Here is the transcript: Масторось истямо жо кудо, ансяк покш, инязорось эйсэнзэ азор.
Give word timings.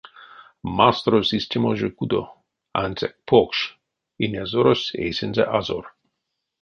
Масторось 0.77 1.33
истямо 1.39 1.69
жо 1.79 1.89
кудо, 1.97 2.21
ансяк 2.81 3.13
покш, 3.27 3.59
инязорось 4.25 4.93
эйсэнзэ 5.03 5.43
азор. 5.57 5.85